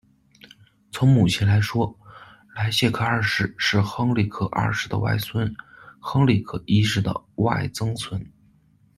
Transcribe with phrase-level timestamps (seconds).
[0.91, 1.95] 从母系来说，
[2.55, 5.53] 莱谢克二世是亨里克二世的外孙、
[5.99, 8.19] 亨里克一世的外曾孙。